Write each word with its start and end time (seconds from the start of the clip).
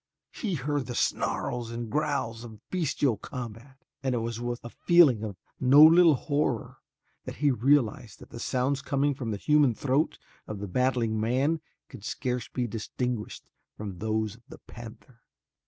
He 0.31 0.55
heard 0.55 0.87
the 0.87 0.95
snarls 0.95 1.69
and 1.69 1.87
growls 1.87 2.43
of 2.43 2.67
bestial 2.71 3.17
combat, 3.17 3.75
and 4.01 4.15
it 4.15 4.17
was 4.17 4.39
with 4.41 4.65
a 4.65 4.71
feeling 4.71 5.23
of 5.23 5.37
no 5.59 5.83
little 5.83 6.15
horror 6.15 6.77
that 7.25 7.35
he 7.35 7.51
realized 7.51 8.17
that 8.17 8.31
the 8.31 8.39
sounds 8.39 8.81
coming 8.81 9.13
from 9.13 9.29
the 9.29 9.37
human 9.37 9.75
throat 9.75 10.17
of 10.47 10.57
the 10.57 10.67
battling 10.67 11.19
man 11.19 11.61
could 11.87 12.03
scarce 12.03 12.47
be 12.47 12.65
distinguished 12.65 13.43
from 13.77 13.99
those 13.99 14.33
of 14.37 14.41
the 14.49 14.57
panther. 14.65 15.21